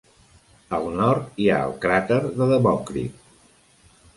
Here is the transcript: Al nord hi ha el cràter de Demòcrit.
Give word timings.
Al 0.77 0.87
nord 1.01 1.35
hi 1.43 1.49
ha 1.49 1.59
el 1.67 1.75
cràter 1.83 2.19
de 2.41 2.49
Demòcrit. 2.55 3.25